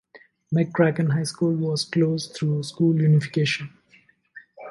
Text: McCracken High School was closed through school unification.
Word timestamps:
McCracken 0.51 1.11
High 1.13 1.25
School 1.25 1.53
was 1.57 1.85
closed 1.85 2.33
through 2.33 2.63
school 2.63 2.99
unification. 2.99 3.69